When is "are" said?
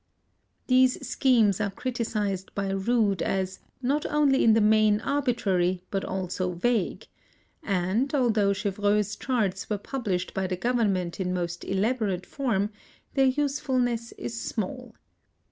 1.61-1.69